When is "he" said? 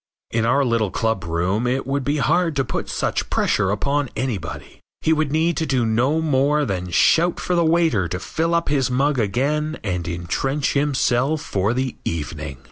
5.01-5.13